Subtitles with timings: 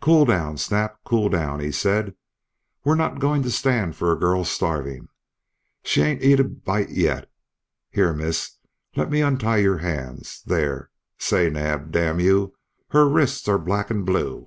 [0.00, 2.14] "Cool down, Snap, cool down," he said.
[2.84, 5.08] "We're not goin' to stand for a girl starvin'.
[5.82, 7.28] She ain't eat a bite yet.
[7.90, 8.58] Here, Miss,
[8.94, 10.90] let me untie your hands there....
[11.18, 11.50] Say!
[11.50, 12.54] Naab, d n you,
[12.90, 14.46] her wrists are black an' blue!"